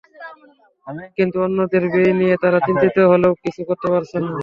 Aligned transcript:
কিন্তু 1.17 1.37
অন্যদের 1.45 1.83
ব্যয় 1.91 2.13
নিয়ে 2.19 2.35
তাঁরা 2.41 2.59
চিন্তিত 2.67 2.97
হলেও 3.11 3.33
কিছু 3.43 3.61
করতে 3.69 3.87
পারছেন 3.93 4.23
না। 4.25 4.35